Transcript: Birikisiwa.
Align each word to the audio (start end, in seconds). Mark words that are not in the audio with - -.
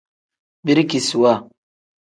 Birikisiwa. 0.65 1.33